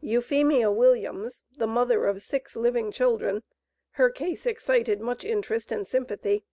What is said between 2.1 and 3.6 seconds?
six living children),